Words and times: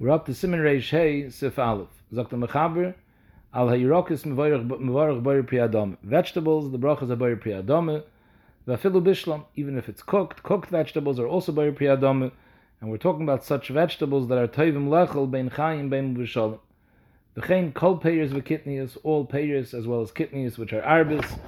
We're 0.00 0.10
up 0.10 0.26
to 0.26 0.32
Siman 0.32 0.58
Reish 0.58 0.90
Hey, 0.90 1.30
Sif 1.30 1.56
Aleph. 1.56 1.86
Zok 2.12 2.28
the 2.28 2.36
Mechaber, 2.36 2.94
Al 3.54 3.68
Hayirokis 3.68 4.24
Mevorach 4.24 5.22
Boyer 5.22 5.44
Priyadome. 5.44 5.96
Vegetables, 6.02 6.72
the 6.72 6.78
brachas 6.80 7.10
are 7.10 7.16
Boyer 7.16 7.36
Priyadome. 7.36 8.02
Vafilu 8.66 9.00
Bishlam, 9.00 9.44
even 9.54 9.78
if 9.78 9.88
it's 9.88 10.02
cooked, 10.02 10.42
cooked 10.42 10.68
vegetables 10.68 11.20
are 11.20 11.28
also 11.28 11.52
Boyer 11.52 11.70
Priyadome. 11.70 12.32
And 12.80 12.90
we're 12.90 12.96
talking 12.96 13.22
about 13.22 13.44
such 13.44 13.68
vegetables 13.68 14.26
that 14.26 14.36
are 14.36 14.48
Toivim 14.48 14.88
Lechel, 14.88 15.30
Bein 15.30 15.48
Chayim, 15.48 15.88
Bein 15.88 16.16
Vishalim. 16.16 16.58
V'chein 17.36 17.72
kol 17.72 17.96
payers 17.96 18.32
v'kitnias, 18.32 18.98
all 19.04 19.24
payers 19.24 19.74
as 19.74 19.86
well 19.86 20.00
as 20.00 20.10
kitnias, 20.10 20.58
which 20.58 20.72
are 20.72 20.82
arbis, 20.82 21.38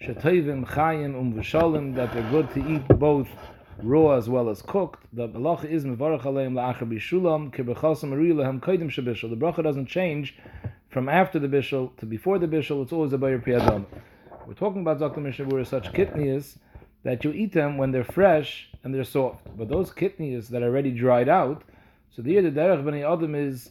shetoivim, 0.00 0.66
chayim, 0.66 1.14
um 1.14 1.92
that 1.92 2.10
they're 2.14 2.30
good 2.30 2.50
to 2.54 2.66
eat 2.66 2.88
both 2.98 3.28
raw 3.82 4.16
as 4.16 4.28
well 4.28 4.48
as 4.48 4.62
cooked. 4.62 5.04
The 5.12 5.28
halacha 5.28 5.64
is 5.64 5.84
mevarach 5.84 6.22
aleim 6.22 6.54
la'achar 6.54 6.88
bishulam, 6.88 7.52
kirbechasam 7.52 8.12
ari 8.12 8.32
lehem 8.32 8.60
koidim 8.60 8.90
shabishul. 8.90 9.30
The 9.30 9.36
bracha 9.36 9.62
doesn't 9.62 9.86
change 9.86 10.36
from 10.92 11.08
after 11.08 11.38
the 11.38 11.48
bishul 11.48 11.96
to 11.96 12.06
before 12.06 12.38
the 12.38 12.46
bishul, 12.46 12.82
it's 12.82 12.92
always 12.92 13.12
a 13.14 13.18
bayir 13.18 13.42
priyadam. 13.42 13.86
We're 14.46 14.52
talking 14.52 14.82
about 14.82 14.98
Dr. 14.98 15.20
Mishnah 15.20 15.64
such 15.64 15.90
kitnias 15.92 16.58
that 17.02 17.24
you 17.24 17.32
eat 17.32 17.52
them 17.54 17.78
when 17.78 17.92
they're 17.92 18.04
fresh 18.04 18.68
and 18.84 18.94
they're 18.94 19.04
soft. 19.04 19.46
But 19.56 19.68
those 19.68 19.90
kitnias 19.90 20.48
that 20.48 20.62
are 20.62 20.66
already 20.66 20.90
dried 20.90 21.30
out, 21.30 21.62
so 22.14 22.20
the 22.20 22.38
the 22.40 22.50
derech 22.50 22.84
b'nei 22.84 23.10
adam 23.10 23.34
is 23.34 23.70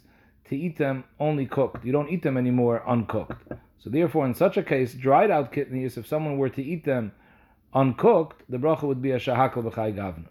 to 0.49 0.57
eat 0.57 0.77
them 0.77 1.03
only 1.19 1.45
cooked. 1.45 1.85
You 1.85 1.91
don't 1.91 2.09
eat 2.09 2.23
them 2.23 2.37
anymore 2.37 2.83
uncooked. 2.87 3.53
So 3.77 3.89
therefore, 3.91 4.25
in 4.25 4.33
such 4.33 4.57
a 4.57 4.63
case, 4.63 4.93
dried 4.93 5.29
out 5.29 5.53
kitnias, 5.53 5.97
if 5.97 6.07
someone 6.07 6.37
were 6.37 6.49
to 6.49 6.63
eat 6.63 6.85
them 6.85 7.11
uncooked, 7.73 8.43
the 8.49 8.57
bracha 8.57 8.83
would 8.83 9.01
be 9.01 9.11
a 9.11 9.19
shahakal 9.19 9.63
b'chai 9.63 9.95
gavna. 9.95 10.27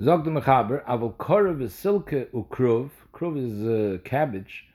Zog 0.00 0.24
the 0.24 0.30
mechaber, 0.30 0.84
avol 0.86 1.14
korav 1.14 1.62
is 1.62 1.72
silke 1.74 2.30
ukruv. 2.32 2.90
Kruv 3.12 3.36
is 3.38 3.64
uh, 3.64 3.98
cabbage. 4.02 4.66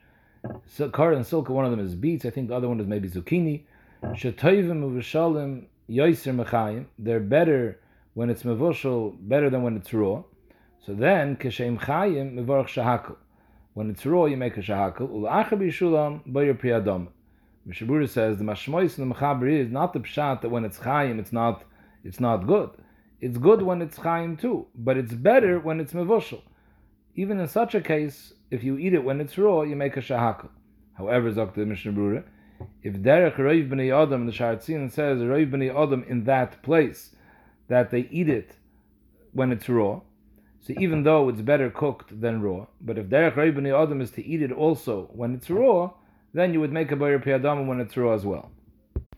So, 0.66 0.84
and 0.86 1.26
silke, 1.26 1.50
one 1.50 1.66
of 1.66 1.70
them 1.70 1.80
is 1.80 1.94
beets. 1.94 2.24
I 2.24 2.30
think 2.30 2.48
the 2.48 2.54
other 2.56 2.68
one 2.68 2.80
is 2.80 2.86
maybe 2.86 3.08
zucchini. 3.08 3.64
Shetoivim 4.02 4.82
uveshalim 4.82 5.64
yoiser 5.90 6.34
mechayim. 6.34 6.86
They're 6.98 7.20
better 7.20 7.78
when 8.14 8.30
it's 8.30 8.44
mevushal, 8.44 9.14
better 9.20 9.50
than 9.50 9.62
when 9.62 9.76
it's 9.76 9.92
raw. 9.92 10.22
So 10.86 10.94
then, 10.94 11.36
keshem 11.36 11.78
chayim 11.78 12.34
mevorach 12.34 12.68
shahakal. 12.68 13.16
When 13.74 13.90
it's 13.90 14.06
raw, 14.06 14.24
you 14.24 14.38
make 14.38 14.56
a 14.56 14.60
shahakal. 14.60 15.10
Ula'acha 15.10 15.50
b'yishulam 15.50 16.22
b'yer 16.32 16.58
priyadom. 16.58 17.08
Mishabura 17.68 18.08
says 18.08 18.38
the 18.38 18.44
mashmois 18.44 18.98
in 18.98 19.08
the 19.08 19.14
mechaber 19.14 19.50
is 19.50 19.70
not 19.70 19.92
the 19.92 20.00
pshat 20.00 20.40
that 20.42 20.48
when 20.48 20.64
it's 20.64 20.78
chayim, 20.78 21.18
it's 21.18 21.32
not, 21.32 21.64
it's 22.04 22.20
not 22.20 22.46
good. 22.46 22.70
It's 23.20 23.38
good 23.38 23.62
when 23.62 23.82
it's 23.82 23.98
chayim 23.98 24.40
too, 24.40 24.66
but 24.74 24.96
it's 24.96 25.12
better 25.12 25.60
when 25.60 25.80
it's 25.80 25.92
mevushal. 25.92 26.42
Even 27.14 27.38
in 27.38 27.48
such 27.48 27.74
a 27.74 27.80
case, 27.80 28.32
if 28.50 28.64
you 28.64 28.78
eat 28.78 28.94
it 28.94 29.04
when 29.04 29.20
it's 29.20 29.36
raw, 29.36 29.62
you 29.62 29.76
make 29.76 29.96
a 29.96 30.00
shahakal. 30.00 30.48
However, 30.94 31.30
Zok 31.30 31.54
the 31.54 31.66
Mishnah 31.66 32.24
if 32.82 32.94
derech 32.94 33.36
roiv 33.36 33.68
b'nei 33.70 33.90
adam, 33.90 34.26
the 34.26 34.32
Sharatzin 34.32 34.90
says 34.90 35.20
roiv 35.20 35.50
b'nei 35.50 35.74
adam 35.74 36.04
in 36.08 36.24
that 36.24 36.62
place, 36.62 37.14
that 37.68 37.90
they 37.90 38.08
eat 38.10 38.28
it 38.28 38.56
when 39.32 39.52
it's 39.52 39.68
raw, 39.68 40.00
so 40.60 40.74
even 40.78 41.02
though 41.04 41.28
it's 41.28 41.40
better 41.40 41.70
cooked 41.70 42.20
than 42.20 42.42
raw, 42.42 42.66
but 42.80 42.98
if 42.98 43.06
derech 43.06 43.34
b'nei 43.34 43.82
adam 43.82 44.00
is 44.00 44.10
to 44.12 44.24
eat 44.24 44.42
it 44.42 44.52
also 44.52 45.08
when 45.12 45.34
it's 45.34 45.48
raw, 45.48 45.90
then 46.32 46.52
you 46.52 46.60
would 46.60 46.72
make 46.72 46.92
a 46.92 46.96
bayir 46.96 47.22
piyadam 47.22 47.66
when 47.66 47.80
it's 47.80 47.96
raw 47.96 48.12
as 48.12 48.24
well. 48.24 48.50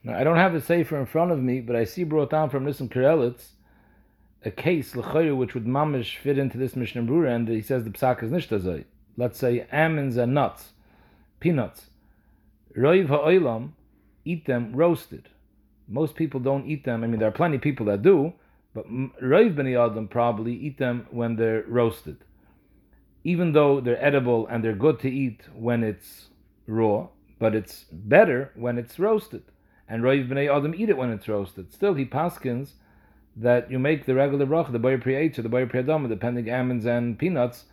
Now 0.04 0.18
I 0.18 0.24
don't 0.24 0.36
have 0.36 0.52
the 0.52 0.60
sefer 0.60 0.98
in 0.98 1.06
front 1.06 1.30
of 1.30 1.38
me, 1.38 1.60
but 1.60 1.76
I 1.76 1.84
see 1.84 2.04
brought 2.04 2.30
down 2.30 2.50
from 2.50 2.64
Nissim 2.64 2.88
Karelitz 2.88 3.50
a 4.44 4.50
case 4.50 4.96
l'chayru 4.96 5.36
which 5.36 5.54
would 5.54 5.66
mamish 5.66 6.16
fit 6.16 6.38
into 6.38 6.58
this 6.58 6.74
Mishnah 6.74 7.02
Brura, 7.02 7.34
and 7.34 7.48
he 7.48 7.62
says 7.62 7.84
the 7.84 7.90
psak 7.90 8.22
is 8.22 8.30
nishtazay. 8.30 8.84
Let's 9.16 9.38
say 9.38 9.66
almonds 9.72 10.16
and 10.16 10.34
nuts, 10.34 10.72
peanuts. 11.38 11.90
Roiv 12.76 13.08
ha'olam 13.08 13.72
eat 14.24 14.46
them 14.46 14.74
roasted. 14.74 15.28
Most 15.86 16.16
people 16.16 16.40
don't 16.40 16.66
eat 16.66 16.84
them. 16.84 17.04
I 17.04 17.06
mean, 17.06 17.20
there 17.20 17.28
are 17.28 17.32
plenty 17.32 17.56
of 17.56 17.62
people 17.62 17.86
that 17.86 18.02
do, 18.02 18.32
but 18.74 18.88
Roiv 18.90 19.58
Adam 19.58 20.08
probably 20.08 20.54
eat 20.54 20.78
them 20.78 21.06
when 21.10 21.36
they're 21.36 21.64
roasted. 21.68 22.18
Even 23.24 23.52
though 23.52 23.80
they're 23.80 24.02
edible 24.02 24.46
and 24.48 24.64
they're 24.64 24.72
good 24.72 24.98
to 25.00 25.10
eat 25.10 25.42
when 25.54 25.84
it's 25.84 26.28
raw, 26.66 27.08
but 27.38 27.54
it's 27.54 27.84
better 27.90 28.50
when 28.54 28.78
it's 28.78 28.98
roasted. 28.98 29.42
And 29.88 30.02
Roiv 30.02 30.28
B'nai 30.28 30.54
Adam 30.54 30.74
eat 30.74 30.88
it 30.88 30.96
when 30.96 31.10
it's 31.10 31.28
roasted. 31.28 31.72
Still, 31.72 31.94
he 31.94 32.04
paskins 32.04 32.70
that 33.36 33.70
you 33.70 33.78
make 33.78 34.06
the 34.06 34.14
regular 34.14 34.46
bracha, 34.46 34.72
the 34.72 34.78
Bayer 34.78 34.98
Pri 34.98 35.14
or 35.26 35.42
the 35.42 35.48
Bayer 35.48 35.66
Pri 35.66 35.82
depending 35.82 36.50
almonds 36.50 36.86
and 36.86 37.18
peanuts, 37.18 37.64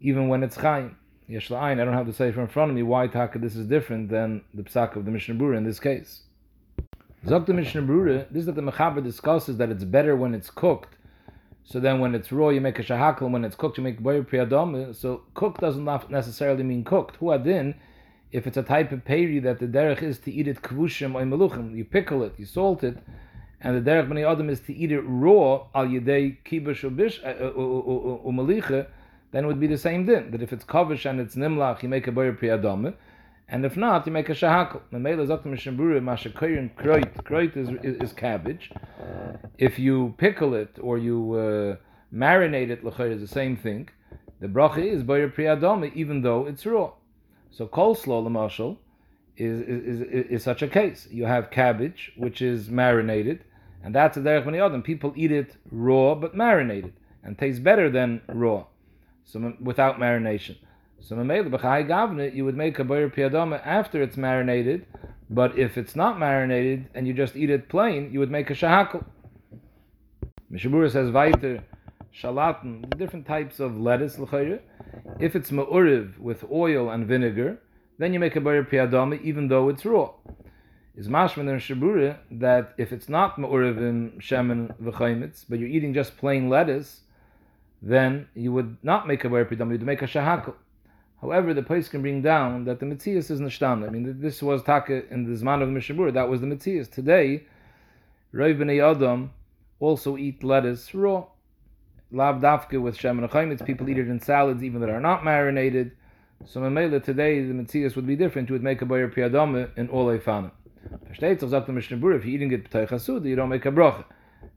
even 0.00 0.28
when 0.28 0.42
it's 0.42 0.56
chayim. 0.56 0.94
Yesh 1.28 1.50
I 1.50 1.74
don't 1.74 1.92
have 1.92 2.06
to 2.06 2.12
say 2.12 2.32
from 2.32 2.44
in 2.44 2.48
front 2.48 2.70
of 2.70 2.76
me 2.76 2.82
why 2.82 3.06
taka 3.06 3.38
this 3.38 3.54
is 3.54 3.66
different 3.66 4.08
than 4.08 4.42
the 4.54 4.62
psak 4.62 4.96
of 4.96 5.04
the 5.04 5.10
Mishnah 5.10 5.34
Brura 5.34 5.58
in 5.58 5.64
this 5.64 5.78
case. 5.78 6.22
Zok 7.26 7.44
the 7.44 7.52
Mishnah 7.52 7.82
Brura, 7.82 8.26
this 8.30 8.40
is 8.40 8.46
that 8.46 8.54
the 8.54 8.62
Mechaber 8.62 9.04
discusses 9.04 9.58
that 9.58 9.68
it's 9.68 9.84
better 9.84 10.16
when 10.16 10.34
it's 10.34 10.48
cooked. 10.48 10.96
So 11.64 11.80
then 11.80 12.00
when 12.00 12.14
it's 12.14 12.32
raw, 12.32 12.48
you 12.48 12.62
make 12.62 12.78
a 12.78 12.82
shahakal. 12.82 13.30
When 13.30 13.44
it's 13.44 13.54
cooked, 13.54 13.76
you 13.76 13.84
make 13.84 14.00
boyer 14.00 14.22
priyadom. 14.22 14.96
So 14.96 15.24
cooked 15.34 15.60
doesn't 15.60 15.84
necessarily 16.10 16.62
mean 16.62 16.82
cooked. 16.82 17.16
Who 17.16 17.30
adin, 17.32 17.74
if 18.32 18.46
it's 18.46 18.56
a 18.56 18.62
type 18.62 18.92
of 18.92 19.04
peri 19.04 19.38
that 19.40 19.58
the 19.58 19.66
derech 19.66 20.02
is 20.02 20.18
to 20.20 20.32
eat 20.32 20.48
it 20.48 20.62
kvushim 20.62 21.14
or 21.14 21.22
meluchim, 21.22 21.76
you 21.76 21.84
pickle 21.84 22.22
it, 22.22 22.34
you 22.36 22.44
salt 22.44 22.84
it, 22.84 22.98
and 23.60 23.76
the 23.76 23.90
derech 23.90 24.08
b'nei 24.08 24.30
adam 24.30 24.50
is 24.50 24.60
to 24.60 24.74
eat 24.74 24.92
it 24.92 25.00
raw 25.00 25.66
al 25.74 25.86
yedei 25.86 26.36
kibush 26.44 26.84
umalicha, 28.24 28.70
uh, 28.70 28.74
uh, 28.74 28.80
uh, 28.80 28.84
then 29.30 29.44
it 29.44 29.46
would 29.46 29.60
be 29.60 29.66
the 29.66 29.78
same 29.78 30.06
din. 30.06 30.30
That 30.30 30.42
if 30.42 30.52
it's 30.52 30.64
kavish 30.64 31.08
and 31.08 31.20
it's 31.20 31.34
nimlach, 31.34 31.82
you 31.82 31.88
make 31.88 32.06
a 32.06 32.12
boyer 32.12 32.32
priyadom. 32.32 32.94
And 33.50 33.64
if 33.64 33.76
not, 33.76 34.06
you 34.06 34.12
make 34.12 34.28
a 34.28 34.34
shahakal. 34.34 34.82
Memela 34.92 35.26
zok 35.26 35.44
mishambura 35.44 36.00
mashakoyin 36.00 36.70
kroit. 36.74 37.22
Kroit 37.24 37.56
is, 37.56 37.70
is, 37.82 37.96
is 38.02 38.12
cabbage. 38.12 38.70
If 39.58 39.78
you 39.78 40.14
pickle 40.18 40.54
it 40.54 40.78
or 40.80 40.98
you 40.98 41.32
uh, 41.32 41.76
marinate 42.14 42.70
it, 42.70 42.84
l'chayr 42.84 43.12
is 43.12 43.20
the 43.20 43.28
same 43.28 43.56
thing. 43.56 43.88
The 44.40 44.48
bracha 44.48 44.84
is 44.84 45.02
boyer 45.02 45.28
priyadome, 45.28 45.94
even 45.94 46.22
though 46.22 46.46
it's 46.46 46.64
raw. 46.64 46.92
So 47.58 47.66
coleslaw, 47.66 48.22
the 48.22 48.76
is, 49.36 49.60
is, 49.62 50.00
is, 50.00 50.26
is 50.30 50.42
such 50.44 50.62
a 50.62 50.68
case. 50.68 51.08
You 51.10 51.24
have 51.24 51.50
cabbage, 51.50 52.12
which 52.16 52.40
is 52.40 52.68
marinated, 52.68 53.40
and 53.82 53.92
that's 53.92 54.16
a 54.16 54.20
derech 54.20 54.44
b'nei 54.46 54.84
People 54.84 55.12
eat 55.16 55.32
it 55.32 55.56
raw, 55.72 56.14
but 56.14 56.36
marinated, 56.36 56.92
and 57.24 57.36
tastes 57.36 57.58
better 57.58 57.90
than 57.90 58.20
raw, 58.28 58.66
so 59.24 59.54
without 59.60 59.98
marination. 59.98 60.56
So 61.00 61.16
gavne, 61.16 62.32
you 62.32 62.44
would 62.44 62.56
make 62.56 62.78
a 62.78 62.84
boyer 62.84 63.10
piyadama 63.10 63.60
after 63.66 64.02
it's 64.02 64.16
marinated, 64.16 64.84
but 65.28 65.58
if 65.58 65.76
it's 65.76 65.96
not 65.96 66.16
marinated 66.16 66.86
and 66.94 67.08
you 67.08 67.12
just 67.12 67.34
eat 67.34 67.50
it 67.50 67.68
plain, 67.68 68.12
you 68.12 68.20
would 68.20 68.30
make 68.30 68.50
a 68.50 68.54
shahakal. 68.54 69.04
Mishabura 70.52 70.92
says 70.92 71.10
weiter, 71.10 71.64
shalatin, 72.14 72.96
different 72.96 73.26
types 73.26 73.58
of 73.58 73.80
lettuce, 73.80 74.16
if 75.18 75.34
it's 75.34 75.50
ma'uriv 75.50 76.18
with 76.18 76.44
oil 76.50 76.90
and 76.90 77.06
vinegar, 77.06 77.58
then 77.98 78.12
you 78.12 78.20
make 78.20 78.36
a 78.36 78.40
boyer 78.40 78.64
piyadama 78.64 79.20
even 79.22 79.48
though 79.48 79.68
it's 79.68 79.84
raw. 79.84 80.10
Is 80.96 81.08
mashman 81.08 81.48
and 81.48 81.60
shabura 81.60 82.18
that 82.30 82.74
if 82.76 82.92
it's 82.92 83.08
not 83.08 83.36
ma'uriv 83.36 83.78
in 83.78 84.12
shemen 84.20 84.74
v'chaimitz, 84.80 85.44
but 85.48 85.58
you're 85.58 85.68
eating 85.68 85.94
just 85.94 86.16
plain 86.16 86.48
lettuce, 86.48 87.00
then 87.80 88.28
you 88.34 88.52
would 88.52 88.76
not 88.82 89.06
make 89.06 89.24
a 89.24 89.28
boyer 89.28 89.44
piyadama, 89.44 89.72
you'd 89.72 89.82
make 89.82 90.02
a 90.02 90.06
shahakal. 90.06 90.54
However, 91.20 91.52
the 91.52 91.62
place 91.62 91.88
can 91.88 92.00
bring 92.00 92.22
down 92.22 92.64
that 92.64 92.78
the 92.78 92.86
Matthias 92.86 93.30
is 93.30 93.40
nishtan. 93.40 93.86
I 93.86 93.90
mean, 93.90 94.20
this 94.20 94.40
was 94.42 94.62
taka 94.62 95.08
in 95.12 95.24
the 95.24 95.36
Zman 95.36 95.62
of 95.62 95.68
Mishabur, 95.68 96.12
that 96.14 96.28
was 96.28 96.40
the 96.40 96.46
Matthias. 96.46 96.86
Today, 96.88 97.44
Rav 98.30 98.56
B'nai 98.56 98.80
Adam 98.88 99.32
also 99.80 100.16
eat 100.16 100.44
lettuce 100.44 100.94
raw. 100.94 101.26
Lav 102.10 102.40
dafke 102.40 102.80
with 102.80 102.96
Shem 102.96 103.22
and 103.22 103.66
people 103.66 103.88
eat 103.88 103.98
it 103.98 104.08
in 104.08 104.20
salads 104.20 104.62
even 104.62 104.80
that 104.80 104.88
are 104.88 105.00
not 105.00 105.24
marinated. 105.24 105.92
So 106.46 106.60
Mamela 106.60 107.02
today, 107.02 107.42
the 107.44 107.52
Matthias 107.52 107.96
would 107.96 108.06
be 108.06 108.16
different. 108.16 108.48
You 108.48 108.54
would 108.54 108.62
make 108.62 108.80
a 108.80 108.86
boyer 108.86 109.08
piyadama 109.08 109.76
in 109.76 109.88
all 109.88 110.06
Eifana. 110.06 110.52
Versteht, 111.06 111.40
so 111.40 111.48
sagt 111.48 111.66
the 111.66 111.72
Mishnah 111.72 111.96
if 111.96 112.24
you're 112.24 112.34
eating 112.34 112.52
it 112.52 112.70
b'tay 112.70 113.26
you 113.26 113.36
don't 113.36 113.48
make 113.48 113.66
a 113.66 113.70
bracha. 113.70 114.04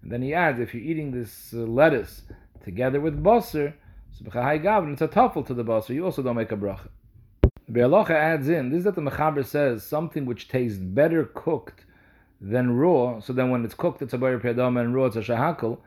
And 0.01 0.11
then 0.11 0.21
he 0.21 0.33
adds, 0.33 0.59
if 0.59 0.73
you're 0.73 0.83
eating 0.83 1.11
this 1.11 1.53
uh, 1.53 1.57
lettuce 1.57 2.21
together 2.63 3.01
with 3.01 3.21
basar, 3.21 3.73
so 4.11 4.25
b'chahai 4.25 4.61
gavin, 4.61 4.93
it's 4.93 5.01
a 5.01 5.07
tuffle 5.07 5.45
to 5.47 5.53
the 5.53 5.65
basar. 5.65 5.89
You 5.89 6.05
also 6.05 6.21
don't 6.21 6.35
make 6.35 6.51
a 6.51 6.55
bracha. 6.55 6.89
Be'alocha 7.71 8.11
adds 8.11 8.47
in, 8.47 8.69
this 8.69 8.79
is 8.79 8.83
that 8.85 8.95
the 8.95 9.01
Mechaber 9.01 9.45
says, 9.45 9.83
something 9.83 10.25
which 10.25 10.47
tastes 10.47 10.77
better 10.77 11.25
cooked 11.25 11.85
than 12.39 12.77
raw, 12.77 13.19
so 13.19 13.33
then 13.33 13.49
when 13.49 13.65
it's 13.65 13.73
cooked, 13.73 14.01
it's 14.01 14.13
a 14.13 14.17
bayar 14.17 14.39
piyadama, 14.39 14.81
and 14.81 14.95
raw, 14.95 15.05
it's 15.05 15.15
a 15.15 15.21
shahakal. 15.21 15.79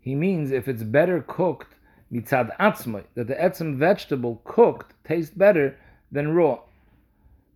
He 0.00 0.14
means 0.14 0.50
if 0.50 0.68
it's 0.68 0.82
better 0.82 1.24
cooked, 1.26 1.74
mitzad 2.12 2.56
atzmai, 2.58 3.04
that 3.14 3.26
the 3.26 3.34
etzim 3.34 3.76
vegetable 3.76 4.40
cooked 4.44 4.94
tastes 5.04 5.34
better 5.34 5.76
than 6.10 6.34
raw. 6.34 6.60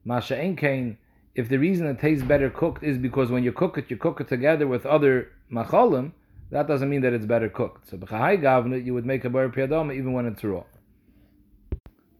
Masha 0.05 0.37
enkein, 0.37 0.97
if 1.35 1.49
the 1.49 1.59
reason 1.59 1.87
it 1.87 1.99
tastes 1.99 2.25
better 2.25 2.51
cooked 2.51 2.83
is 2.83 2.99
because 2.99 3.31
when 3.31 3.45
you 3.45 3.53
cook 3.53 3.79
it, 3.79 3.91
you 3.91 3.97
cook 3.97 4.21
it 4.21 4.29
together 4.29 4.67
with 4.67 4.85
other 4.85 5.29
machalim, 5.51 6.13
that 6.51 6.67
doesn't 6.67 6.91
mean 6.91 7.01
that 7.01 7.15
it's 7.15 7.25
better 7.25 7.49
cooked. 7.49 7.89
So 7.89 7.97
b'chahai 7.97 8.43
gavna, 8.43 8.85
you 8.85 8.93
would 8.93 9.07
make 9.07 9.25
a 9.25 9.31
bar 9.31 9.49
piyadama 9.49 9.95
even 9.95 10.13
when 10.13 10.27
it's 10.27 10.45
raw. 10.45 10.65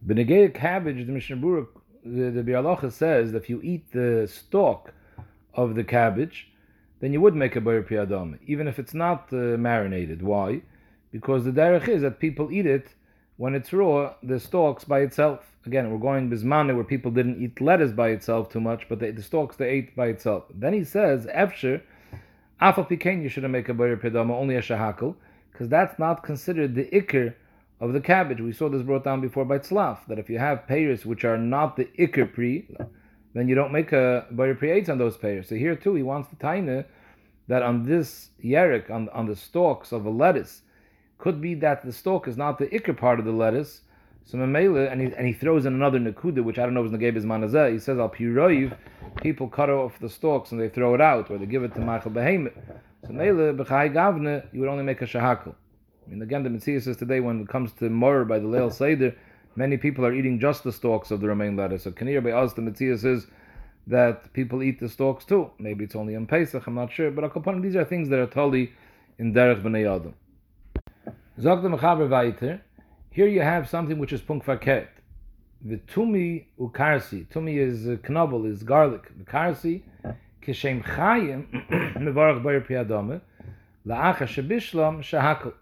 Benegei 0.07 0.55
cabbage, 0.55 1.07
the 1.07 1.13
Mishnah 1.13 1.37
Berurah, 1.37 1.67
the, 2.05 2.43
the 2.43 2.91
says 2.91 3.33
that 3.33 3.43
if 3.43 3.51
you 3.51 3.61
eat 3.63 3.93
the 3.93 4.27
stalk 4.27 4.93
of 5.55 5.75
the 5.75 5.85
cabbage, 5.85 6.52
then 7.03 7.13
you 7.13 7.21
would 7.21 7.35
make 7.35 7.57
a 7.57 7.61
Bayer 7.61 7.83
Priyadam, 7.83 8.39
even 8.47 8.69
if 8.69 8.79
it's 8.79 8.95
not 8.95 9.27
uh, 9.33 9.59
marinated. 9.59 10.23
Why? 10.23 10.63
Because 11.11 11.45
the 11.45 11.51
derech 11.51 11.89
is 11.89 12.03
that 12.03 12.21
people 12.21 12.53
eat 12.53 12.65
it 12.65 12.95
when 13.39 13.57
it's 13.57 13.73
raw, 13.73 14.15
the 14.23 14.39
stalks 14.39 14.85
by 14.85 15.01
itself. 15.01 15.57
Again, 15.67 15.91
we're 15.91 15.99
going 15.99 16.31
bismane 16.31 16.73
where 16.73 16.85
people 16.85 17.11
didn't 17.11 17.43
eat 17.43 17.61
lettuce 17.61 17.91
by 17.91 18.11
itself 18.11 18.51
too 18.51 18.61
much, 18.61 18.89
but 18.89 19.01
they, 19.01 19.11
the 19.11 19.21
stalks 19.21 19.57
they 19.57 19.69
ate 19.69 19.97
by 19.97 20.07
itself. 20.07 20.45
Then 20.55 20.75
he 20.75 20.85
says, 20.85 21.27
Efsher, 21.27 21.83
Afal 22.61 22.89
Pikain, 22.89 23.21
you 23.21 23.29
shouldn't 23.29 23.53
make 23.53 23.69
a 23.69 23.75
Bayer 23.75 23.97
Priyadam, 23.97 24.31
only 24.31 24.55
a 24.55 24.63
Shahakal, 24.63 25.17
because 25.51 25.69
that's 25.69 25.99
not 25.99 26.23
considered 26.23 26.77
the 26.77 26.85
Iker 26.85 27.35
of 27.81 27.93
the 27.93 28.01
cabbage. 28.01 28.41
We 28.41 28.53
saw 28.53 28.69
this 28.69 28.83
brought 28.83 29.03
down 29.03 29.21
before 29.21 29.45
by 29.45 29.59
Tzlaf, 29.59 30.07
that 30.07 30.21
if 30.21 30.31
you 30.31 30.39
have 30.39 30.69
payers 30.69 31.05
which 31.05 31.25
are 31.25 31.37
not 31.37 31.77
the 31.77 31.87
Iker 31.99 32.33
Pri, 32.33 32.69
then 33.35 33.49
you 33.49 33.55
don't 33.55 33.73
make 33.73 33.93
a 33.93 34.27
Bayer 34.35 34.55
Pri 34.55 34.85
on 34.89 34.99
those 34.99 35.17
payers. 35.17 35.49
So 35.49 35.55
here 35.55 35.77
too, 35.77 35.95
he 35.95 36.03
wants 36.03 36.29
the 36.29 36.37
Taina 36.37 36.85
that 37.49 37.63
on 37.63 37.83
this 37.85 38.31
Yerik, 38.43 38.91
on, 38.91 39.09
on 39.11 39.27
the 39.27 39.37
stalks 39.37 39.93
of 39.93 40.07
a 40.07 40.11
lettuce, 40.11 40.63
could 41.19 41.41
be 41.41 41.55
that 41.55 41.85
the 41.85 41.93
stalk 41.93 42.27
is 42.29 42.37
not 42.37 42.59
the 42.59 42.67
Iker 42.67 42.97
part 42.97 43.19
of 43.19 43.25
the 43.25 43.33
lettuce, 43.33 43.83
so 44.25 44.39
Mamela, 44.39 44.91
and 44.91 45.01
he, 45.01 45.07
and 45.17 45.27
he 45.27 45.33
throws 45.33 45.67
in 45.67 45.75
another 45.75 45.99
Nakuda, 45.99 46.43
which 46.45 46.59
I 46.59 46.63
don't 46.63 46.75
know 46.75 46.85
if 46.85 46.93
it's 46.93 47.03
Nagebis 47.03 47.25
Manazeh, 47.25 47.73
he 47.73 47.79
says, 47.79 47.99
Al 47.99 48.09
Piroiv, 48.09 48.77
people 49.21 49.49
cut 49.49 49.69
off 49.69 49.99
the 49.99 50.09
stalks 50.09 50.53
and 50.53 50.61
they 50.61 50.69
throw 50.69 50.95
it 50.95 51.01
out, 51.01 51.31
or 51.31 51.39
they 51.39 51.47
give 51.47 51.65
it 51.65 51.75
to 51.75 51.81
Michael 51.81 52.13
Behemoth. 52.13 52.53
So 53.07 53.13
Mele, 53.13 53.53
B'chai 53.53 53.93
Gavne, 53.93 54.47
you 54.53 54.61
would 54.61 54.69
only 54.69 54.85
make 54.85 55.03
a 55.03 55.07
Shahakal. 55.07 55.55
I 56.07 56.11
mean, 56.11 56.23
again, 56.23 56.43
the 56.43 56.51
Mitzvah 56.51 56.81
says 56.81 56.97
today 56.97 57.21
when 57.21 57.41
it 57.41 57.49
comes 57.49 57.73
to 57.75 57.89
Mor 57.91 58.25
by 58.25 58.39
the 58.39 58.47
Leil 58.47 58.73
Seder, 58.73 59.15
many 59.57 59.77
people 59.77 60.05
are 60.05 60.13
eating 60.13 60.39
just 60.41 60.65
the 60.65 60.73
stalks 60.73 61.11
of 61.11 61.21
the 61.21 61.29
romaine 61.29 61.57
lettuce. 61.57 61.85
So 61.85 61.91
Kanir 61.91 62.23
by 62.23 62.33
us, 62.33 62.53
the 62.53 62.63
Mitzvah 62.63 62.99
says 62.99 63.27
that 63.87 64.33
people 64.33 64.63
eat 64.63 64.81
the 64.81 64.89
stalks 64.89 65.25
too. 65.25 65.51
Maybe 65.59 65.85
it's 65.85 65.97
only 65.97 66.15
in 66.15 66.27
Pesach, 66.27 66.67
I'm 66.67 66.75
not 66.75 66.93
sure. 66.93 67.11
But 67.11 67.25
Akopon, 67.25 67.63
these 67.63 67.77
are 67.77 67.85
things 67.85 68.09
that 68.11 68.19
are 68.19 68.27
totally 68.27 68.73
in 69.19 69.35
Derech 69.35 69.63
B'nai 69.63 69.95
Adam. 69.95 70.15
Zog 71.41 71.63
the 71.63 71.69
Mechaber 71.69 72.61
here 73.13 73.29
you 73.29 73.43
have 73.43 73.69
something 73.69 73.99
which 73.99 74.15
is 74.15 74.23
Punk 74.23 74.43
Faket. 74.43 74.89
The 75.61 75.77
Tumi 75.77 76.47
Ukarsi, 76.59 77.27
Tumi 77.27 77.59
is 77.59 77.87
uh, 77.87 78.47
is 78.47 78.63
garlic. 78.63 79.03
The 79.19 79.25
Karsi, 79.25 79.83
Kishem 80.43 80.83
Chayim, 80.83 81.47
Mevarach 81.99 82.43
Bayer 82.43 82.63
Piadome, 82.63 83.21
La'acha 83.87 84.27
Shebishlam 84.27 85.01
Shahakal. 85.01 85.53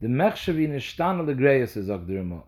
The 0.00 0.08
mechshavi 0.08 0.66
nishtana 0.68 1.22
legreyas 1.22 1.76
is 1.76 1.88
Agdirma. 1.88 2.42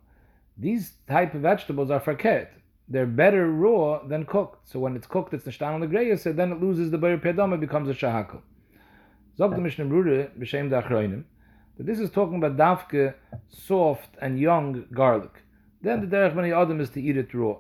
These 0.59 0.93
type 1.09 1.35
of 1.35 1.43
vegetables 1.43 1.91
are 1.91 2.01
faket. 2.01 2.49
They're 2.89 3.07
better 3.07 3.51
raw 3.51 4.07
than 4.07 4.25
cooked. 4.25 4.69
So 4.69 4.79
when 4.79 4.97
it's 4.97 5.07
cooked, 5.07 5.35
it's 5.35 5.45
nishtana 5.45 5.87
legreyas, 5.87 6.25
and 6.27 6.39
then 6.39 6.53
it 6.53 6.61
loses 6.61 6.91
the 6.91 6.99
bayer 6.99 7.19
pedama, 7.19 7.59
becomes 7.59 7.89
a 7.89 7.95
shahakal. 7.95 8.41
Zog 9.37 9.55
the 9.55 9.61
Mishnah 9.61 9.85
Brura 9.85 10.31
b'shem 10.39 10.71
dachroinim. 10.71 11.25
But 11.77 11.87
this 11.87 11.99
is 11.99 12.11
talking 12.11 12.43
about 12.43 12.57
dafke, 12.57 13.15
soft 13.49 14.17
and 14.23 14.39
young 14.41 14.87
garlic. 14.93 15.43
Then 15.83 16.01
the 16.01 16.07
derech 16.07 16.35
b'nei 16.35 16.57
adam 16.57 16.81
is 16.81 16.91
to 16.91 17.03
eat 17.03 17.19
it 17.19 17.35
raw. 17.35 17.57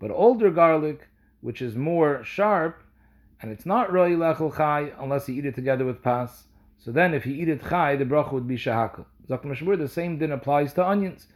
But 0.00 0.10
older 0.10 0.50
garlic, 0.50 1.08
which 1.42 1.62
is 1.62 1.76
more 1.76 2.24
sharp, 2.24 2.82
and 3.40 3.52
it's 3.52 3.66
not 3.66 3.92
roi 3.92 4.10
lechel 4.12 4.56
chai 4.56 4.92
unless 4.98 5.28
you 5.28 5.36
eat 5.36 5.46
it 5.46 5.54
together 5.54 5.84
with 5.84 6.02
pas. 6.02 6.44
So 6.78 6.90
then, 6.90 7.14
if 7.14 7.24
you 7.24 7.34
eat 7.34 7.48
it 7.48 7.62
chai, 7.68 7.94
the 7.94 8.04
bracha 8.04 8.32
would 8.32 8.48
be 8.48 8.56
shahakal. 8.56 9.04
Zakmashmur, 9.28 9.78
the 9.78 9.86
same 9.86 10.18
din 10.18 10.32
applies 10.32 10.72
to 10.74 10.84
onions. 10.84 11.28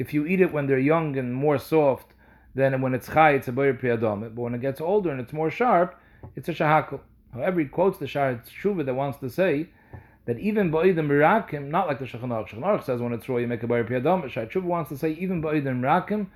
If 0.00 0.14
you 0.14 0.24
eat 0.24 0.40
it 0.40 0.50
when 0.50 0.66
they're 0.66 0.78
young 0.78 1.18
and 1.18 1.34
more 1.34 1.58
soft, 1.58 2.14
then 2.54 2.80
when 2.80 2.94
it's 2.94 3.06
chai, 3.06 3.32
it's 3.32 3.48
a 3.48 3.52
boyer 3.52 3.74
priyadom. 3.74 4.34
But 4.34 4.42
when 4.42 4.54
it 4.54 4.62
gets 4.62 4.80
older 4.80 5.10
and 5.10 5.20
it's 5.20 5.34
more 5.34 5.50
sharp, 5.50 5.94
it's 6.34 6.48
a 6.48 6.54
shahakal. 6.54 7.00
However, 7.34 7.60
he 7.60 7.66
quotes 7.66 7.98
the 7.98 8.06
Shar 8.06 8.36
Tshuva 8.36 8.86
that 8.86 8.94
wants 8.94 9.18
to 9.18 9.28
say 9.28 9.68
that 10.24 10.38
even 10.38 10.70
ba'idim 10.72 11.06
mirakim, 11.06 11.68
not 11.68 11.86
like 11.86 11.98
the. 11.98 12.06
Shulchan 12.06 12.30
Aruch 12.30 12.84
says 12.84 13.02
when 13.02 13.12
it's 13.12 13.28
raw 13.28 13.36
you 13.36 13.46
make 13.46 13.62
a 13.62 13.66
boyer 13.66 13.84
priyadom. 13.84 14.26
Shar 14.30 14.46
Tshuva 14.46 14.62
wants 14.62 14.88
to 14.88 14.96
say 14.96 15.10
even 15.10 15.42
ba'idim 15.42 15.82
mirakim, 15.82 16.28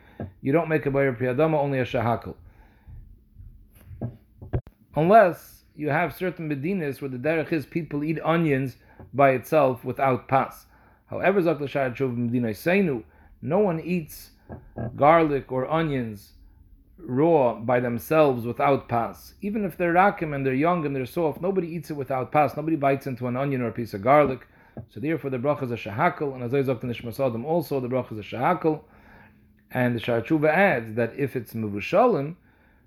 you 0.43 0.52
don't 0.52 0.69
make 0.69 0.84
a 0.84 0.90
boyer 0.90 1.14
priyadom, 1.14 1.55
only 1.55 1.78
a 1.78 1.87
shahakal. 1.87 2.34
Unless 4.94 5.64
you 5.75 5.88
have 5.88 6.14
certain 6.14 6.50
medinas 6.50 7.00
where 7.00 7.08
the 7.08 7.17
derech 7.17 7.50
is 7.50 7.64
people 7.64 8.05
eat 8.05 8.20
onions 8.22 8.76
by 9.14 9.31
itself 9.31 9.87
without 9.87 10.28
pas. 10.28 10.67
However, 11.06 11.40
Zakla 11.40 11.67
Shar 11.67 11.90
Tshuva 11.93 12.14
Medina 12.14 12.49
Seinu, 12.49 13.05
no 13.44 13.58
one 13.58 13.81
eats 13.81 14.31
garlic 14.96 15.52
or 15.52 15.70
onions 15.70 16.32
raw 16.99 17.55
by 17.55 17.81
themselves 17.81 18.46
without 18.46 18.88
pas. 18.88 19.35
Even 19.43 19.64
if 19.64 19.76
they're 19.76 19.93
rakim 19.93 20.35
and 20.35 20.46
they're 20.46 20.55
young 20.55 20.87
and 20.87 20.96
they're 20.96 21.06
soft, 21.06 21.41
nobody 21.41 21.69
eats 21.69 21.91
it 21.91 21.94
without 21.94 22.32
pas. 22.32 22.56
Nobody 22.56 22.76
bites 22.76 23.06
into 23.06 23.26
an 23.26 23.37
onion 23.37 23.61
or 23.61 23.69
a 23.69 23.73
piece 23.73 23.94
of 23.94 24.02
garlic. 24.02 24.46
So 24.88 25.00
therefore, 25.00 25.31
the 25.31 25.38
bracha 25.38 25.64
is 25.64 25.70
a 25.70 25.76
shahakal, 25.76 26.35
and 26.35 26.43
as 26.43 26.52
I 26.52 26.62
Nishmasadim 26.62 27.44
also, 27.44 27.81
the 27.81 27.88
bracha 27.88 28.12
is 28.12 28.19
a 28.19 28.37
shahakal. 28.37 28.81
And 29.70 29.96
the 29.96 30.00
Shar 30.00 30.23
adds 30.46 30.94
that 30.94 31.12
if 31.17 31.37
it's 31.37 31.52
mevushalim, 31.52 32.37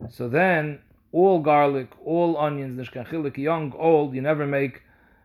so 0.10 0.30
then 0.30 0.80
all 1.12 1.40
garlic, 1.40 1.90
all 2.04 2.38
onions, 2.38 2.80
nishkachilik, 2.80 3.38
young, 3.38 3.74
old, 3.74 4.16
you 4.16 4.22
never 4.22 4.46
make 4.46 4.82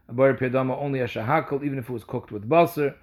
a 0.09 0.13
bar 0.13 0.35
piyadama 0.35 0.77
only 0.77 1.01
a 1.01 1.07
shahakal, 1.07 1.65
even 1.65 1.79
if 1.79 1.89
it 1.89 1.93
was 1.93 2.05
cooked 2.05 2.33
with 2.33 2.49
basar. 2.49 2.95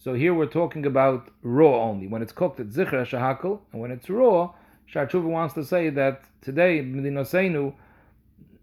So 0.00 0.14
here 0.14 0.32
we're 0.32 0.46
talking 0.46 0.86
about 0.86 1.28
raw 1.42 1.82
only. 1.82 2.06
When 2.06 2.22
it's 2.22 2.32
cooked, 2.32 2.60
it's 2.60 2.76
zikra 2.76 3.04
shahakal, 3.04 3.58
and 3.72 3.80
when 3.80 3.90
it's 3.90 4.08
raw, 4.08 4.52
Shar 4.86 5.06
Tshuva 5.06 5.24
wants 5.24 5.54
to 5.54 5.64
say 5.64 5.90
that 5.90 6.22
today, 6.40 6.80
Medina 6.80 7.24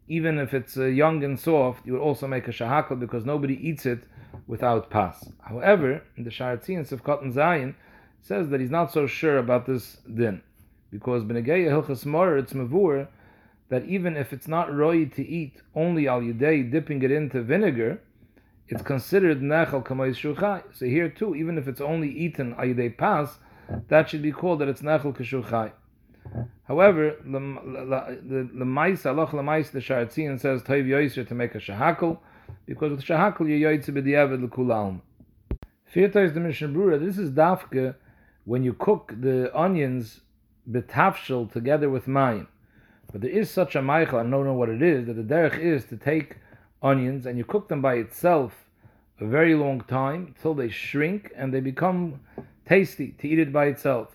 even 0.08 0.40
if 0.40 0.54
it's 0.54 0.78
uh, 0.78 0.86
young 0.86 1.24
and 1.24 1.38
soft, 1.38 1.86
you 1.86 1.94
would 1.94 2.02
also 2.02 2.26
make 2.26 2.48
a 2.48 2.52
shahakal 2.52 3.00
because 3.00 3.26
nobody 3.26 3.56
eats 3.68 3.86
it 3.86 4.04
without 4.48 4.90
pas. 4.90 5.30
However, 5.42 6.04
in 6.16 6.24
the 6.24 6.32
Shar 6.32 6.54
of 6.54 7.04
Cotton 7.04 7.34
Zion 7.34 7.76
says 8.22 8.50
that 8.50 8.62
he's 8.62 8.72
not 8.72 8.94
so 8.94 9.06
sure 9.06 9.38
about 9.38 9.66
this 9.66 9.98
din 10.14 10.42
because 10.90 11.24
Benegeya 11.24 11.70
Hilchas 11.70 12.06
Mor, 12.06 12.38
it's 12.38 12.54
mavur 12.54 13.08
that 13.70 13.84
even 13.86 14.16
if 14.16 14.32
it's 14.32 14.48
not 14.48 14.74
roy 14.74 15.06
to 15.06 15.28
eat 15.28 15.62
only 15.76 16.08
al 16.08 16.22
yidei 16.22 16.72
dipping 16.72 17.02
it 17.02 17.12
into 17.12 17.42
vinegar, 17.42 18.00
it's 18.68 18.82
considered 18.82 19.42
nechal 19.42 19.84
kamais 19.86 20.16
shuchai. 20.16 20.64
So 20.74 20.86
here 20.86 21.10
too, 21.10 21.36
even 21.36 21.58
if 21.58 21.68
it's 21.68 21.82
only 21.82 22.10
eaten 22.10 22.54
al 22.54 22.66
yidei 22.66 22.98
pas, 22.98 23.38
that 23.90 24.10
should 24.10 24.22
be 24.22 24.32
called 24.32 24.60
that 24.60 24.68
it's 24.68 24.82
nechal 24.82 25.16
kashuchai. 25.16 25.72
However, 26.68 27.16
the 27.24 27.40
mais 27.40 29.04
aloch 29.04 29.30
lemais 29.30 29.72
the 29.72 29.80
sharatzian 29.80 30.40
says 30.40 30.64
toiv 30.64 30.86
yoiser 30.88 31.28
to 31.28 31.36
make 31.36 31.54
a 31.56 31.60
shahakal 31.60 32.18
because 32.66 32.92
with 32.92 33.04
shahakal 33.04 33.48
you 33.48 33.68
yoitze 33.68 33.90
b'diavad 33.90 34.42
l'kulalm. 34.42 35.02
Is 35.98 36.34
the 36.34 36.40
Mishnah 36.42 36.68
Brura. 36.68 37.00
This 37.00 37.18
is 37.18 37.32
dafke 37.32 37.96
when 38.44 38.64
you 38.64 38.74
cook 38.74 39.14
the 39.18 39.50
onions 39.58 40.20
betafshel 40.70 41.50
together 41.54 41.90
with 41.90 42.06
mayim. 42.06 42.48
But 43.14 43.22
there 43.22 43.32
is 43.32 43.50
such 43.50 43.76
a 43.78 43.80
meichel, 43.80 44.16
I 44.16 44.30
don't 44.30 44.44
know 44.44 44.54
what 44.54 44.68
it 44.68 44.82
is, 44.82 45.06
that 45.08 45.14
the 45.14 45.24
derech 45.24 45.58
is 45.58 45.86
to 45.86 45.96
take 45.96 46.36
onions 46.86 47.26
and 47.26 47.38
you 47.38 47.44
cook 47.44 47.68
them 47.68 47.82
by 47.82 47.96
itself 47.96 48.66
a 49.20 49.26
very 49.26 49.56
long 49.56 49.82
time 49.82 50.36
till 50.42 50.54
they 50.54 50.70
shrink 50.70 51.32
and 51.36 51.54
they 51.54 51.60
become 51.60 52.20
tasty 52.66 53.16
to 53.20 53.28
eat 53.28 53.40
it 53.40 53.52
by 53.52 53.66
itself. 53.66 54.10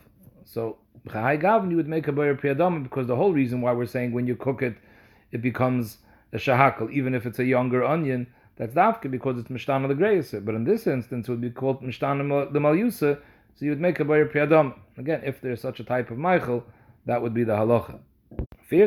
So 0.44 0.78
Chai 1.10 1.36
Gavin, 1.36 1.70
you 1.70 1.76
would 1.76 1.88
make 1.88 2.08
a 2.08 2.12
Bayer 2.12 2.34
Priyadama 2.34 2.82
because 2.82 3.06
the 3.06 3.16
whole 3.16 3.32
reason 3.32 3.60
why 3.60 3.72
we're 3.72 3.86
saying 3.86 4.12
when 4.12 4.26
you 4.26 4.36
cook 4.36 4.62
it, 4.62 4.76
it 5.32 5.42
becomes 5.42 5.98
a 6.32 6.36
shahakal, 6.36 6.92
even 6.92 7.14
if 7.14 7.26
it's 7.26 7.38
a 7.38 7.44
younger 7.44 7.84
onion, 7.84 8.26
that's 8.56 8.74
dafka 8.74 9.10
because 9.10 9.38
it's 9.38 9.48
mishtana 9.48 9.88
the 9.88 9.94
greyser. 9.94 10.40
But 10.40 10.54
in 10.54 10.64
this 10.64 10.86
instance, 10.86 11.28
it 11.28 11.30
would 11.30 11.40
be 11.40 11.50
called 11.50 11.82
mishtana 11.82 12.52
the 12.52 12.58
malyusa, 12.58 13.18
so 13.54 13.64
you 13.64 13.70
would 13.70 13.80
make 13.80 14.00
a 14.00 14.04
Bayer 14.04 14.26
Priyadama. 14.26 14.74
Again, 14.98 15.22
if 15.24 15.40
there's 15.40 15.60
such 15.60 15.80
a 15.80 15.84
type 15.84 16.10
of 16.10 16.18
Michael, 16.18 16.64
that 17.06 17.22
would 17.22 17.34
be 17.34 17.44
the 17.44 17.54
halacha. 17.54 17.98
The. 18.70 18.86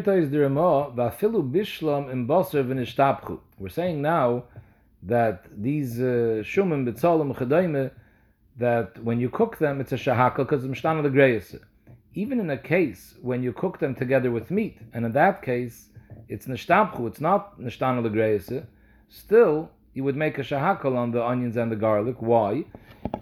We're 3.59 3.69
saying 3.69 4.01
now 4.01 4.43
that 5.03 5.45
these 5.61 5.99
uh, 5.99 6.03
shumim, 6.51 6.87
bitzalim, 6.87 7.35
chedayme, 7.35 7.91
that 8.57 9.03
when 9.03 9.19
you 9.19 9.29
cook 9.29 9.57
them, 9.57 9.81
it's 9.81 9.91
a 9.91 9.97
shahakal 9.97 10.37
because 10.37 10.63
it's 10.63 10.79
mishtana 10.79 11.03
the 11.03 11.09
greyser 11.09 11.59
even 12.15 12.39
in 12.39 12.49
a 12.51 12.57
case 12.57 13.15
when 13.21 13.41
you 13.41 13.51
cook 13.51 13.79
them 13.79 13.95
together 13.95 14.29
with 14.31 14.51
meat, 14.51 14.77
and 14.93 15.05
in 15.05 15.11
that 15.13 15.41
case 15.41 15.89
it's 16.29 16.45
nishtabchu, 16.45 17.07
it's 17.07 17.19
not 17.19 17.59
nishtana 17.59 18.07
legreyase, 18.07 18.65
still 19.09 19.69
you 19.93 20.03
would 20.03 20.15
make 20.15 20.37
a 20.37 20.41
shahakal 20.41 20.95
on 20.95 21.11
the 21.11 21.23
onions 21.23 21.57
and 21.57 21.71
the 21.71 21.75
garlic. 21.75 22.15
Why? 22.19 22.65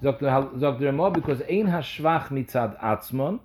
Because 0.02 0.22
ein 0.22 1.68
hashvach 1.68 2.28
mitzad 2.30 2.80
atzmon, 2.82 3.40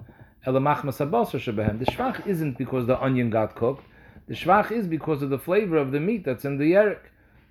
the 0.53 0.61
shvach 0.61 2.27
isn't 2.27 2.57
because 2.57 2.87
the 2.87 3.03
onion 3.03 3.31
got 3.31 3.57
cooked. 3.57 3.85
The 4.29 4.35
shvach 4.35 4.71
is 4.71 4.87
because 4.87 5.23
of 5.23 5.31
the 5.31 5.39
flavor 5.39 5.77
of 5.77 5.93
the 5.93 6.01
meat 6.01 6.25
that's 6.25 6.45
in 6.45 6.59
the 6.59 6.73
yerik. 6.73 7.01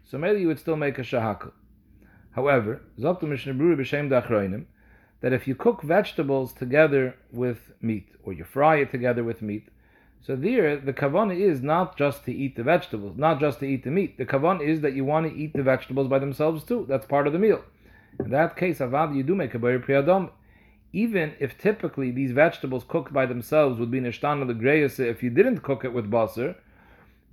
So 0.06 0.18
maybe 0.18 0.42
you 0.42 0.48
would 0.48 0.60
still 0.60 0.78
make 0.78 0.98
a 0.98 1.02
shahakal. 1.02 1.52
However, 2.32 2.82
that 5.22 5.34
if 5.34 5.48
you 5.48 5.56
cook 5.56 5.82
vegetables 5.82 6.54
together 6.54 7.16
with 7.32 7.72
meat, 7.82 8.10
or 8.24 8.34
you 8.34 8.44
fry 8.44 8.78
it 8.78 8.92
together 8.92 9.24
with 9.24 9.42
meat, 9.42 9.70
so 10.22 10.36
there 10.36 10.78
the 10.78 10.94
kavanah 10.94 11.38
is 11.38 11.62
not 11.62 11.98
just 11.98 12.26
to 12.26 12.34
eat 12.34 12.56
the 12.56 12.64
vegetables, 12.64 13.18
not 13.18 13.40
just 13.40 13.60
to 13.60 13.66
eat 13.66 13.84
the 13.84 13.92
meat. 13.92 14.18
The 14.18 14.26
kavanah 14.26 14.68
is 14.68 14.82
that 14.82 14.94
you 14.94 15.06
want 15.06 15.30
to 15.30 15.38
eat 15.38 15.54
the 15.54 15.64
vegetables 15.64 16.08
by 16.08 16.20
themselves 16.20 16.64
too. 16.64 16.86
That's 16.90 17.06
part 17.06 17.28
of 17.28 17.34
the 17.34 17.40
meal. 17.40 17.64
In 18.20 18.32
that 18.32 18.58
case, 18.58 18.80
avad 18.80 19.16
you 19.16 19.24
do 19.24 19.36
make 19.36 19.54
a 19.54 19.60
bayir 19.60 19.86
priyadam. 19.86 20.32
Even 20.96 21.34
if 21.42 21.58
typically 21.58 22.10
these 22.10 22.32
vegetables 22.32 22.86
cooked 22.88 23.12
by 23.12 23.26
themselves 23.26 23.78
would 23.78 23.92
be 23.92 24.00
nishtana 24.00 24.48
the 24.48 25.10
if 25.10 25.22
you 25.22 25.30
didn't 25.30 25.60
cook 25.60 25.84
it 25.84 25.92
with 25.92 26.10
basar, 26.10 26.56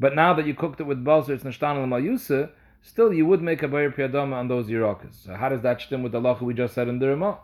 but 0.00 0.16
now 0.16 0.34
that 0.34 0.48
you 0.48 0.52
cooked 0.52 0.80
it 0.80 0.82
with 0.82 1.04
basar, 1.04 1.28
it's 1.28 1.44
nishtana 1.44 1.80
l'mayusa, 1.86 2.50
still 2.82 3.14
you 3.14 3.24
would 3.24 3.40
make 3.40 3.62
a 3.62 3.68
bayir 3.68 3.94
priyadam 3.94 4.34
on 4.34 4.48
those 4.48 4.66
yirakas. 4.66 5.14
So 5.26 5.34
how 5.34 5.48
does 5.48 5.62
that 5.62 5.80
stem 5.80 6.02
with 6.02 6.10
the 6.10 6.20
lacha 6.20 6.40
we 6.42 6.54
just 6.54 6.74
said 6.74 6.88
in 6.88 6.98
the 6.98 7.10
Ramah? 7.10 7.38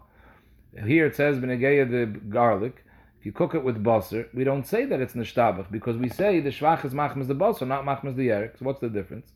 Here 0.84 1.06
it 1.06 1.14
says 1.14 1.38
benegeya 1.38 1.88
the 1.88 2.06
garlic. 2.28 2.84
If 3.20 3.24
you 3.24 3.30
cook 3.30 3.54
it 3.54 3.62
with 3.62 3.80
basar, 3.84 4.26
we 4.34 4.42
don't 4.42 4.66
say 4.66 4.86
that 4.86 5.00
it's 5.00 5.14
nishtabach 5.14 5.70
because 5.70 5.96
we 5.96 6.08
say 6.08 6.40
the 6.40 6.50
shvach 6.50 6.84
is 6.84 6.94
machmas 6.94 7.28
the 7.28 7.36
basar, 7.36 7.68
not 7.68 7.84
machmas 7.84 8.16
the 8.16 8.26
yerik. 8.26 8.58
So 8.58 8.64
what's 8.64 8.80
the 8.80 8.88
difference? 8.88 9.30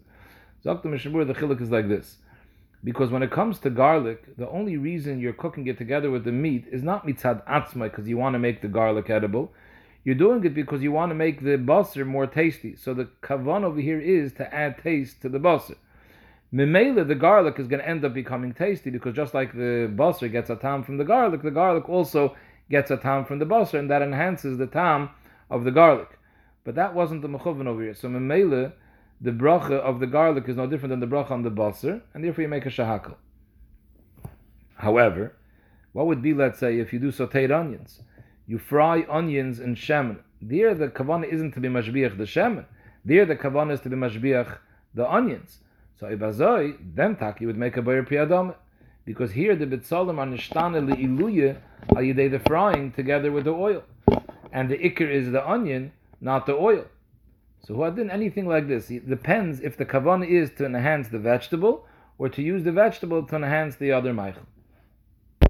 Mishabur, 0.64 1.28
the 1.28 1.34
chiluk 1.34 1.60
is 1.60 1.70
like 1.70 1.88
this. 1.88 2.16
Because 2.84 3.10
when 3.10 3.22
it 3.22 3.30
comes 3.30 3.60
to 3.60 3.70
garlic, 3.70 4.36
the 4.36 4.48
only 4.48 4.76
reason 4.76 5.20
you're 5.20 5.32
cooking 5.32 5.66
it 5.68 5.78
together 5.78 6.10
with 6.10 6.24
the 6.24 6.32
meat 6.32 6.64
is 6.72 6.82
not 6.82 7.06
mitzad 7.06 7.46
atzma 7.46 7.84
because 7.84 8.08
you 8.08 8.16
want 8.16 8.34
to 8.34 8.40
make 8.40 8.60
the 8.60 8.68
garlic 8.68 9.08
edible. 9.08 9.52
You're 10.04 10.16
doing 10.16 10.44
it 10.44 10.52
because 10.52 10.82
you 10.82 10.90
want 10.90 11.10
to 11.10 11.14
make 11.14 11.42
the 11.42 11.56
basar 11.58 12.04
more 12.04 12.26
tasty. 12.26 12.74
So 12.74 12.92
the 12.92 13.08
kavan 13.22 13.62
over 13.62 13.80
here 13.80 14.00
is 14.00 14.32
to 14.34 14.52
add 14.52 14.82
taste 14.82 15.22
to 15.22 15.28
the 15.28 15.38
basar. 15.38 15.76
Mimela, 16.52 17.06
the 17.06 17.14
garlic 17.14 17.60
is 17.60 17.68
going 17.68 17.80
to 17.80 17.88
end 17.88 18.04
up 18.04 18.12
becoming 18.12 18.52
tasty 18.52 18.90
because 18.90 19.14
just 19.14 19.32
like 19.32 19.52
the 19.52 19.88
basar 19.94 20.30
gets 20.30 20.50
a 20.50 20.56
tam 20.56 20.82
from 20.82 20.96
the 20.98 21.04
garlic, 21.04 21.42
the 21.42 21.52
garlic 21.52 21.88
also 21.88 22.36
gets 22.68 22.90
a 22.90 22.96
tam 22.96 23.24
from 23.24 23.38
the 23.38 23.46
basar, 23.46 23.78
and 23.78 23.90
that 23.90 24.02
enhances 24.02 24.58
the 24.58 24.66
tam 24.66 25.10
of 25.50 25.62
the 25.62 25.70
garlic. 25.70 26.18
But 26.64 26.74
that 26.74 26.94
wasn't 26.94 27.22
the 27.22 27.28
mechuvan 27.28 27.66
over 27.66 27.82
here. 27.82 27.94
So 27.94 28.08
Mimela, 28.08 28.72
the 29.22 29.30
bracha 29.30 29.78
of 29.78 30.00
the 30.00 30.06
garlic 30.06 30.48
is 30.48 30.56
no 30.56 30.66
different 30.66 30.90
than 30.90 31.00
the 31.00 31.06
bracha 31.06 31.30
on 31.30 31.42
the 31.42 31.50
basar, 31.50 32.02
and 32.12 32.24
therefore 32.24 32.42
you 32.42 32.48
make 32.48 32.66
a 32.66 32.70
shahakal. 32.70 33.14
However, 34.74 35.36
what 35.92 36.06
would 36.06 36.22
be, 36.22 36.34
let's 36.34 36.58
say, 36.58 36.80
if 36.80 36.92
you 36.92 36.98
do 36.98 37.12
sauteed 37.12 37.56
onions? 37.56 38.00
You 38.48 38.58
fry 38.58 39.06
onions 39.08 39.60
in 39.60 39.76
shemen. 39.76 40.18
There, 40.40 40.74
the 40.74 40.88
kavanah 40.88 41.32
isn't 41.32 41.52
to 41.52 41.60
be 41.60 41.68
mashbiach 41.68 42.18
the 42.18 42.24
shemen. 42.24 42.64
There, 43.04 43.24
the 43.24 43.36
kavanah 43.36 43.74
is 43.74 43.80
to 43.82 43.88
be 43.88 43.94
mashbiach 43.94 44.58
the 44.92 45.08
onions. 45.08 45.58
So 46.00 46.06
ibazoi, 46.08 46.76
then 46.94 47.14
tak, 47.14 47.40
you 47.40 47.46
would 47.46 47.56
make 47.56 47.76
a 47.76 47.82
bayir 47.82 48.08
priyadam. 48.08 48.56
Because 49.04 49.30
here 49.30 49.54
the 49.54 49.66
bitzalim 49.66 50.18
are 50.18 50.26
nishtane 50.26 50.88
li'iluye 50.92 51.58
al 51.90 52.02
yidei 52.02 52.28
the 52.28 52.40
frying 52.40 52.90
together 52.90 53.30
with 53.30 53.44
the 53.44 53.52
oil. 53.52 53.84
And 54.52 54.68
the 54.68 54.78
ikr 54.78 55.08
is 55.08 55.30
the 55.30 55.48
onion, 55.48 55.92
not 56.20 56.46
the 56.46 56.54
oil. 56.54 56.86
So 57.66 57.74
who 57.74 57.90
did 57.94 58.10
anything 58.10 58.48
like 58.48 58.66
this? 58.66 58.90
It 58.90 59.08
depends 59.08 59.60
if 59.60 59.76
the 59.76 59.86
kavanah 59.86 60.28
is 60.28 60.50
to 60.58 60.66
enhance 60.66 61.08
the 61.08 61.18
vegetable 61.18 61.86
or 62.18 62.28
to 62.28 62.42
use 62.42 62.64
the 62.64 62.72
vegetable 62.72 63.22
to 63.24 63.36
enhance 63.36 63.76
the 63.76 63.92
other 63.92 64.12
meichel. 64.12 64.46